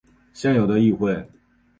[0.33, 1.29] 现有的议会。